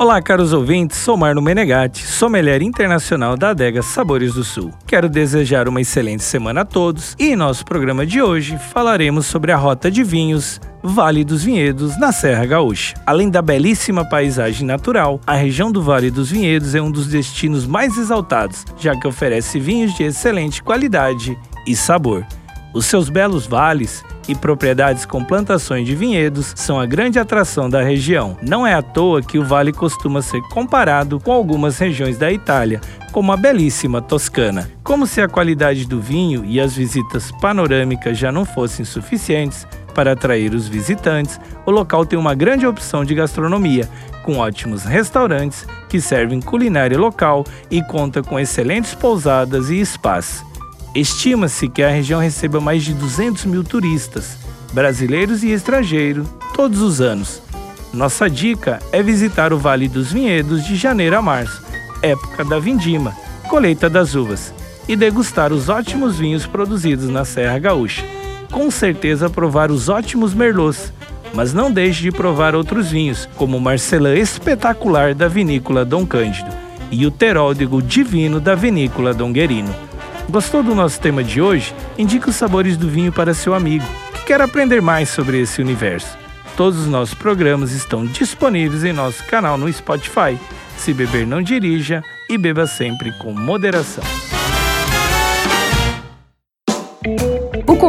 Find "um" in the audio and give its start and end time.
16.80-16.90